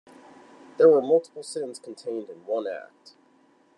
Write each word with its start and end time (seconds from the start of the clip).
There 0.77 0.89
were 0.89 0.99
multiple 1.03 1.43
sins 1.43 1.77
contained 1.77 2.31
in 2.31 2.43
one 2.47 2.65
act. 2.65 3.13